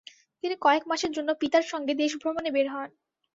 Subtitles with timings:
[0.43, 2.89] তিনি কয়েক মাসের জন্য পিতার সঙ্গে দেশভ্রমণে বের হন।